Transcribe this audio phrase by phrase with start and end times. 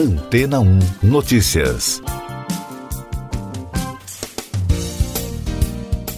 [0.00, 2.00] Antena 1 Notícias.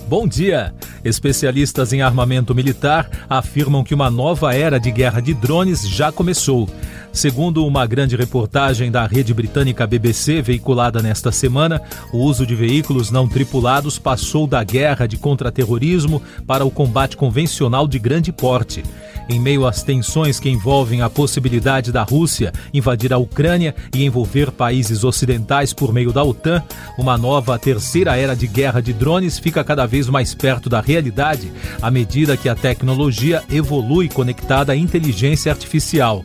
[0.06, 0.72] Bom dia!
[1.04, 6.68] Especialistas em armamento militar afirmam que uma nova era de guerra de drones já começou.
[7.12, 13.10] Segundo uma grande reportagem da rede britânica BBC, veiculada nesta semana, o uso de veículos
[13.10, 18.84] não tripulados passou da guerra de contra-terrorismo para o combate convencional de grande porte.
[19.32, 24.50] Em meio às tensões que envolvem a possibilidade da Rússia invadir a Ucrânia e envolver
[24.52, 26.62] países ocidentais por meio da OTAN,
[26.98, 31.50] uma nova terceira era de guerra de drones fica cada vez mais perto da realidade
[31.80, 36.22] à medida que a tecnologia evolui conectada à inteligência artificial.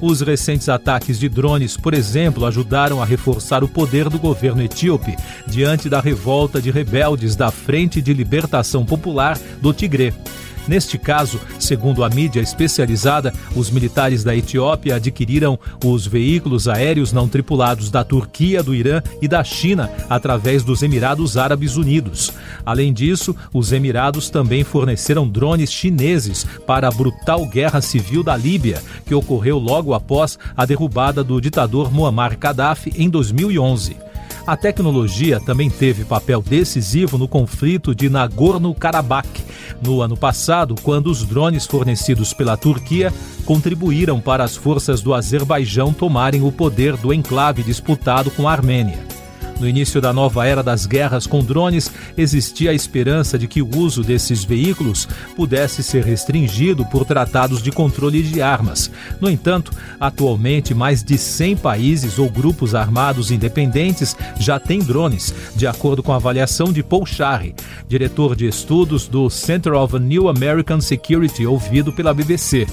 [0.00, 5.16] Os recentes ataques de drones, por exemplo, ajudaram a reforçar o poder do governo etíope
[5.44, 10.14] diante da revolta de rebeldes da Frente de Libertação Popular do Tigre.
[10.66, 17.28] Neste caso, segundo a mídia especializada, os militares da Etiópia adquiriram os veículos aéreos não
[17.28, 22.32] tripulados da Turquia, do Irã e da China através dos Emirados Árabes Unidos.
[22.64, 28.82] Além disso, os Emirados também forneceram drones chineses para a brutal guerra civil da Líbia,
[29.06, 33.96] que ocorreu logo após a derrubada do ditador Muammar Gaddafi em 2011.
[34.46, 39.42] A tecnologia também teve papel decisivo no conflito de Nagorno-Karabakh,
[39.82, 43.10] no ano passado, quando os drones fornecidos pela Turquia
[43.46, 49.13] contribuíram para as forças do Azerbaijão tomarem o poder do enclave disputado com a Armênia.
[49.60, 53.76] No início da nova era das guerras com drones, existia a esperança de que o
[53.76, 58.90] uso desses veículos pudesse ser restringido por tratados de controle de armas.
[59.20, 65.66] No entanto, atualmente, mais de 100 países ou grupos armados independentes já têm drones, de
[65.66, 67.54] acordo com a avaliação de Paul Charre,
[67.88, 72.66] diretor de estudos do Center of New American Security, ouvido pela BBC.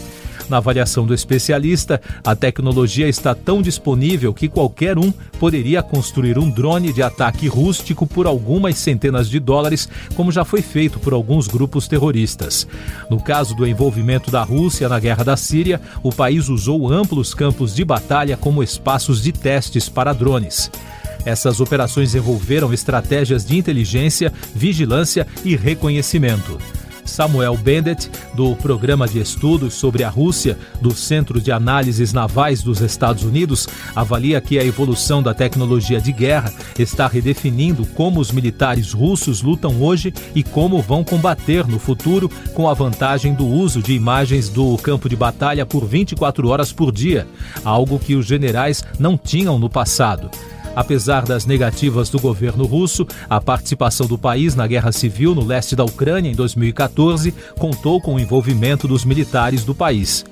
[0.50, 6.50] Na avaliação do especialista, a tecnologia está tão disponível que qualquer um poderia construir um
[6.50, 11.48] drone de ataque rústico por algumas centenas de dólares, como já foi feito por alguns
[11.48, 12.68] grupos terroristas.
[13.10, 17.74] No caso do envolvimento da Rússia na guerra da Síria, o país usou amplos campos
[17.74, 20.70] de batalha como espaços de testes para drones.
[21.26, 26.58] Essas operações envolveram estratégias de inteligência, vigilância e reconhecimento.
[27.06, 32.82] Samuel Bennett, do Programa de Estudos sobre a Rússia do Centro de Análises Navais dos
[32.82, 38.94] Estados Unidos, avalia que a evolução da tecnologia de guerra está redefinindo como os militares
[38.94, 43.94] russos lutam hoje e como vão combater no futuro com a vantagem do uso de
[43.94, 47.28] imagens do campo de batalha por 24 horas por dia,
[47.64, 50.30] algo que os generais não tinham no passado.
[50.76, 55.76] Apesar das negativas do governo russo, a participação do país na guerra civil no leste
[55.76, 60.24] da Ucrânia em 2014 contou com o envolvimento dos militares do país.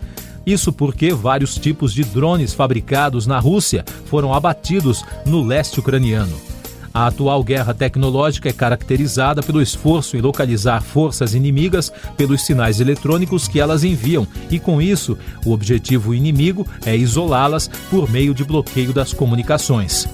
[0.46, 6.50] Isso porque vários tipos de drones fabricados na Rússia foram abatidos no leste ucraniano.
[6.94, 13.48] A atual guerra tecnológica é caracterizada pelo esforço em localizar forças inimigas pelos sinais eletrônicos
[13.48, 18.92] que elas enviam, e com isso, o objetivo inimigo é isolá-las por meio de bloqueio
[18.92, 20.08] das comunicações.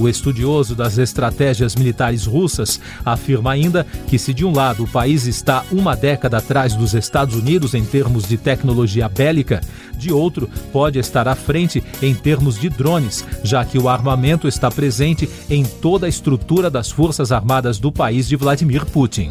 [0.00, 5.26] O estudioso das estratégias militares russas afirma ainda que, se de um lado o país
[5.26, 9.60] está uma década atrás dos Estados Unidos em termos de tecnologia bélica,
[9.98, 14.70] de outro pode estar à frente em termos de drones, já que o armamento está
[14.70, 19.30] presente em toda a estrutura das Forças Armadas do país de Vladimir Putin.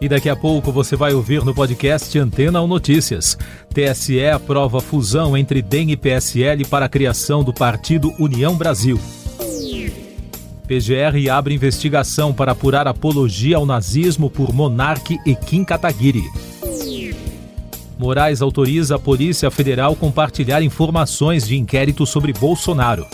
[0.00, 3.36] E daqui a pouco você vai ouvir no podcast Antena ou Notícias.
[3.74, 8.98] TSE aprova fusão entre DEM e PSL para a criação do partido União Brasil.
[10.68, 16.24] PGR abre investigação para apurar apologia ao nazismo por Monarque e Kim Kataguiri.
[17.98, 23.04] Moraes autoriza a Polícia Federal compartilhar informações de inquérito sobre Bolsonaro.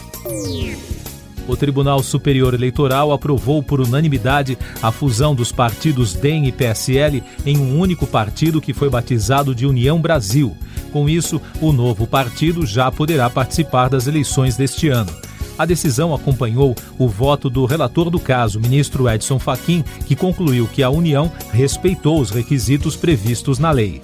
[1.47, 7.59] O Tribunal Superior Eleitoral aprovou por unanimidade a fusão dos partidos DEM e PSL em
[7.59, 10.57] um único partido que foi batizado de União Brasil.
[10.93, 15.13] Com isso, o novo partido já poderá participar das eleições deste ano.
[15.57, 20.83] A decisão acompanhou o voto do relator do caso, ministro Edson Fachin, que concluiu que
[20.83, 24.01] a União respeitou os requisitos previstos na lei.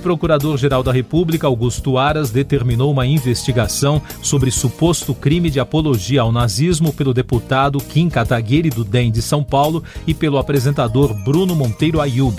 [0.00, 6.92] Procurador-Geral da República, Augusto Aras, determinou uma investigação sobre suposto crime de apologia ao nazismo
[6.92, 12.36] pelo deputado Kim Kataguiri, do DEM de São Paulo, e pelo apresentador Bruno Monteiro Ayub.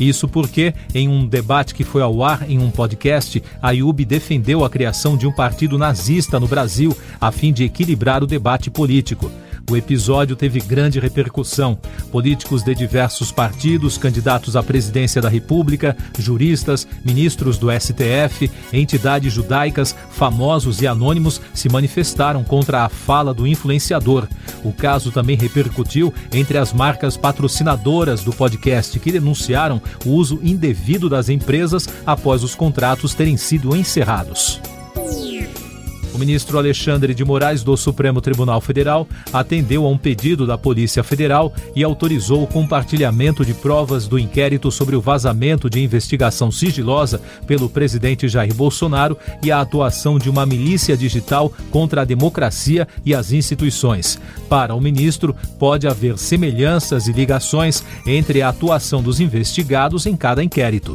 [0.00, 4.70] Isso porque, em um debate que foi ao ar em um podcast, Ayub defendeu a
[4.70, 9.30] criação de um partido nazista no Brasil, a fim de equilibrar o debate político.
[9.70, 11.78] O episódio teve grande repercussão.
[12.10, 19.94] Políticos de diversos partidos, candidatos à presidência da República, juristas, ministros do STF, entidades judaicas,
[20.10, 24.26] famosos e anônimos se manifestaram contra a fala do influenciador.
[24.64, 31.08] O caso também repercutiu entre as marcas patrocinadoras do podcast que denunciaram o uso indevido
[31.08, 34.60] das empresas após os contratos terem sido encerrados.
[36.20, 41.50] Ministro Alexandre de Moraes do Supremo Tribunal Federal atendeu a um pedido da Polícia Federal
[41.74, 47.70] e autorizou o compartilhamento de provas do inquérito sobre o vazamento de investigação sigilosa pelo
[47.70, 53.32] presidente Jair Bolsonaro e a atuação de uma milícia digital contra a democracia e as
[53.32, 54.20] instituições.
[54.46, 60.44] Para o ministro, pode haver semelhanças e ligações entre a atuação dos investigados em cada
[60.44, 60.94] inquérito.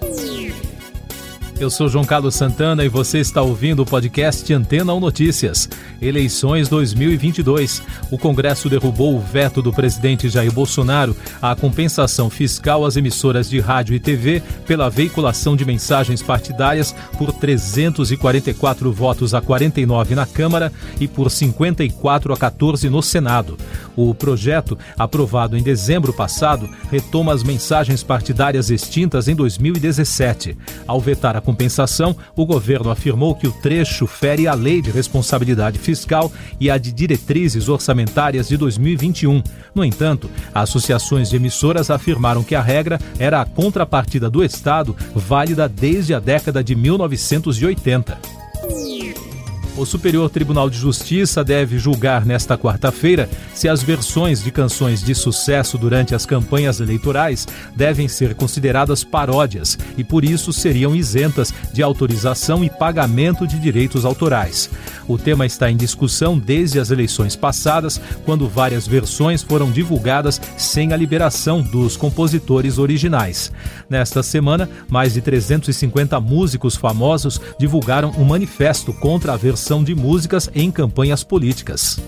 [1.61, 5.69] Eu sou João Carlos Santana e você está ouvindo o podcast Antena 1 Notícias.
[6.01, 7.83] Eleições 2022.
[8.09, 13.59] O Congresso derrubou o veto do presidente Jair Bolsonaro à compensação fiscal às emissoras de
[13.59, 20.73] rádio e TV pela veiculação de mensagens partidárias por 344 votos a 49 na Câmara
[20.99, 23.55] e por 54 a 14 no Senado.
[23.95, 30.57] O projeto, aprovado em dezembro passado, retoma as mensagens partidárias extintas em 2017.
[30.87, 35.77] Ao vetar a compensação, o governo afirmou que o trecho fere a Lei de Responsabilidade
[35.77, 39.43] Fiscal e a de Diretrizes Orçamentárias de 2021.
[39.75, 45.67] No entanto, associações de emissoras afirmaram que a regra era a contrapartida do Estado, válida
[45.67, 48.40] desde a década de 1980.
[49.77, 55.15] O Superior Tribunal de Justiça deve julgar nesta quarta-feira se as versões de canções de
[55.15, 61.81] sucesso durante as campanhas eleitorais devem ser consideradas paródias e, por isso, seriam isentas de
[61.81, 64.69] autorização e pagamento de direitos autorais.
[65.07, 70.91] O tema está em discussão desde as eleições passadas, quando várias versões foram divulgadas sem
[70.91, 73.51] a liberação dos compositores originais.
[73.89, 80.49] Nesta semana, mais de 350 músicos famosos divulgaram um manifesto contra a versão de músicas
[80.53, 81.99] em campanhas políticas.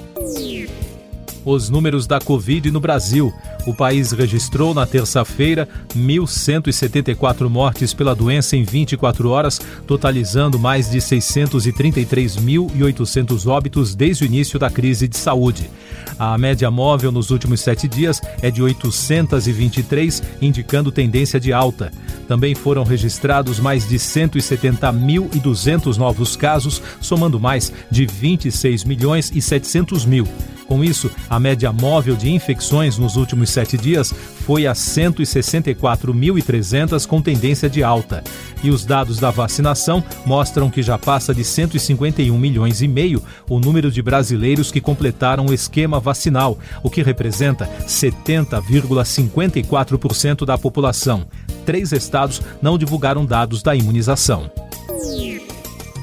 [1.45, 3.33] Os números da Covid no Brasil.
[3.67, 10.99] O país registrou na terça-feira 1.174 mortes pela doença em 24 horas, totalizando mais de
[10.99, 15.69] 633.800 óbitos desde o início da crise de saúde.
[16.17, 21.91] A média móvel nos últimos sete dias é de 823, indicando tendência de alta.
[22.27, 30.05] Também foram registrados mais de 170.200 novos casos, somando mais de 26 milhões e 700
[30.05, 30.27] mil.
[30.67, 34.13] Com isso, a média móvel de infecções nos últimos sete dias
[34.45, 38.23] foi a 164.300, com tendência de alta.
[38.63, 43.59] E os dados da vacinação mostram que já passa de 151 milhões e meio o
[43.59, 51.27] número de brasileiros que completaram o esquema vacinal, o que representa 70,54% da população.
[51.65, 54.49] Três estados não divulgaram dados da imunização.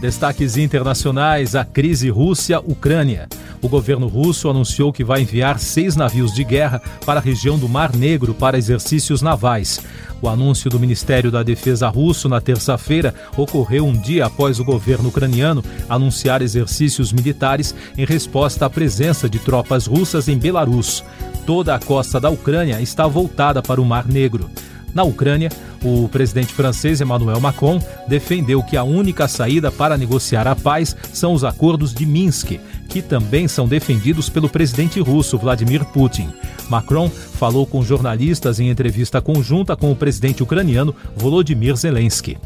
[0.01, 3.29] Destaques internacionais: a crise Rússia-Ucrânia.
[3.63, 7.69] O governo russo anunciou que vai enviar seis navios de guerra para a região do
[7.69, 9.81] Mar Negro para exercícios navais.
[10.23, 15.09] O anúncio do Ministério da Defesa russo na terça-feira ocorreu um dia após o governo
[15.09, 21.05] ucraniano anunciar exercícios militares em resposta à presença de tropas russas em Belarus.
[21.47, 24.51] Toda a costa da Ucrânia está voltada para o Mar Negro.
[24.93, 25.51] Na Ucrânia,
[25.83, 31.33] o presidente francês Emmanuel Macron defendeu que a única saída para negociar a paz são
[31.33, 36.29] os acordos de Minsk, que também são defendidos pelo presidente russo Vladimir Putin.
[36.69, 42.37] Macron falou com jornalistas em entrevista conjunta com o presidente ucraniano Volodymyr Zelensky.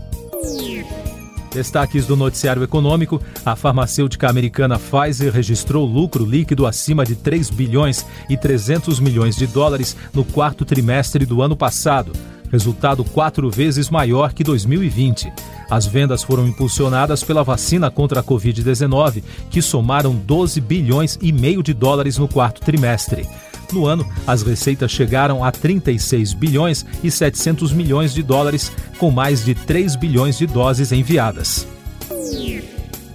[1.52, 8.04] Destaques do noticiário econômico: a farmacêutica americana Pfizer registrou lucro líquido acima de 3 bilhões
[8.28, 12.12] e 300 milhões de dólares no quarto trimestre do ano passado
[12.54, 15.32] resultado quatro vezes maior que 2020.
[15.68, 21.64] As vendas foram impulsionadas pela vacina contra a Covid-19, que somaram 12 bilhões e meio
[21.64, 23.26] de dólares no quarto trimestre.
[23.72, 29.44] No ano, as receitas chegaram a 36 bilhões e 700 milhões de dólares, com mais
[29.44, 31.66] de 3 bilhões de doses enviadas.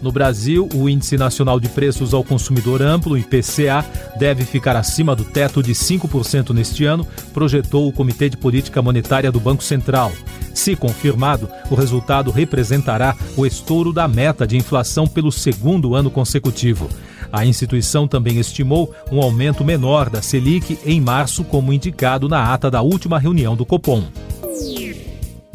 [0.02, 3.86] No Brasil, o Índice Nacional de Preços ao Consumidor Amplo, IPCA,
[4.18, 9.32] deve ficar acima do teto de 5% neste ano, projetou o Comitê de Política Monetária
[9.32, 10.12] do Banco Central.
[10.54, 16.90] Se confirmado, o resultado representará o estouro da meta de inflação pelo segundo ano consecutivo.
[17.32, 22.72] A instituição também estimou um aumento menor da Selic em março, como indicado na ata
[22.72, 24.04] da última reunião do Copom.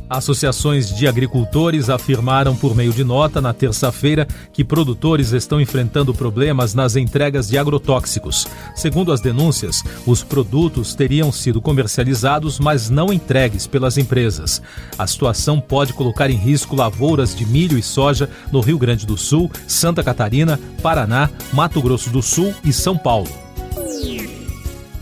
[0.08, 6.74] Associações de agricultores afirmaram por meio de nota na terça-feira que produtores estão enfrentando problemas
[6.74, 8.46] nas entregas de agrotóxicos.
[8.74, 14.60] Segundo as denúncias, os produtos teriam sido comercializados, mas não entregues pelas empresas.
[14.98, 19.16] A situação pode colocar em risco lavouras de milho e soja no Rio Grande do
[19.16, 23.43] Sul, Santa Catarina, Paraná, Mato Grosso do Sul e São Paulo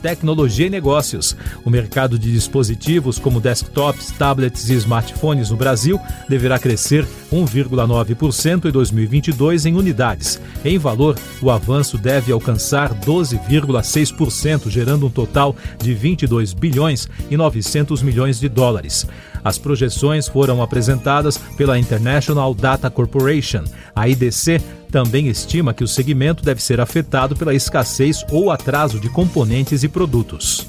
[0.03, 1.37] tecnologia e negócios.
[1.65, 8.73] O mercado de dispositivos como desktops, tablets e smartphones no Brasil deverá crescer 1,9% em
[8.73, 10.41] 2022 em unidades.
[10.65, 18.03] Em valor, o avanço deve alcançar 12,6%, gerando um total de 22 bilhões e 900
[18.03, 19.07] milhões de dólares.
[19.45, 24.61] As projeções foram apresentadas pela International Data Corporation, a IDC,
[24.93, 29.89] também estima que o segmento deve ser afetado pela escassez ou atraso de componentes e
[29.89, 30.69] produtos.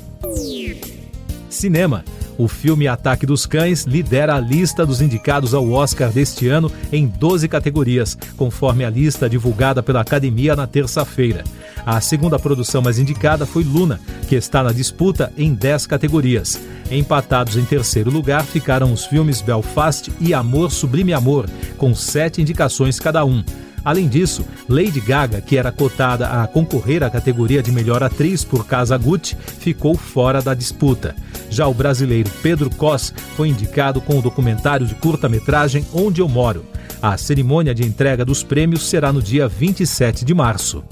[1.49, 2.05] Cinema.
[2.35, 7.05] O filme Ataque dos Cães lidera a lista dos indicados ao Oscar deste ano em
[7.05, 11.43] 12 categorias, conforme a lista divulgada pela Academia na terça-feira.
[11.85, 16.59] A segunda produção mais indicada foi Luna, que está na disputa em 10 categorias.
[16.89, 22.99] Empatados em terceiro lugar ficaram os filmes Belfast e Amor Sublime Amor, com sete indicações
[22.99, 23.43] cada um.
[23.83, 28.65] Além disso, Lady Gaga, que era cotada a concorrer à categoria de melhor atriz por
[28.65, 31.15] Casa Gucci, ficou fora da disputa.
[31.49, 36.65] Já o brasileiro Pedro Cos foi indicado com o documentário de curta-metragem Onde Eu Moro.
[37.01, 40.83] A cerimônia de entrega dos prêmios será no dia 27 de março.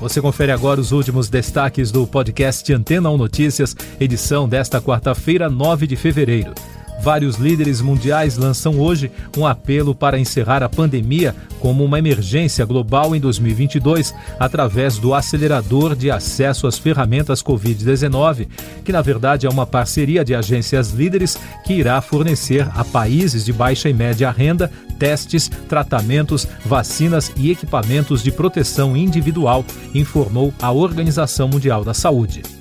[0.00, 5.86] Você confere agora os últimos destaques do podcast Antena 1 Notícias, edição desta quarta-feira, 9
[5.86, 6.52] de fevereiro.
[7.00, 13.14] Vários líderes mundiais lançam hoje um apelo para encerrar a pandemia como uma emergência global
[13.14, 18.48] em 2022, através do acelerador de acesso às ferramentas Covid-19,
[18.84, 23.52] que na verdade é uma parceria de agências líderes que irá fornecer a países de
[23.52, 29.64] baixa e média renda testes, tratamentos, vacinas e equipamentos de proteção individual,
[29.94, 32.57] informou a Organização Mundial da Saúde.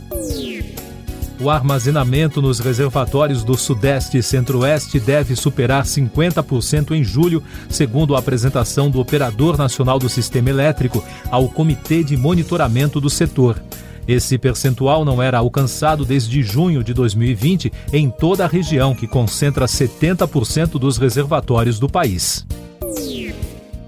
[1.40, 8.20] O armazenamento nos reservatórios do Sudeste e Centro-Oeste deve superar 50% em julho, segundo a
[8.20, 13.62] apresentação do Operador Nacional do Sistema Elétrico ao Comitê de Monitoramento do Setor.
[14.08, 19.66] Esse percentual não era alcançado desde junho de 2020 em toda a região, que concentra
[19.66, 22.48] 70% dos reservatórios do país.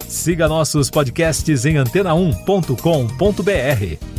[0.08, 4.19] Siga nossos podcasts em antena1.com.br.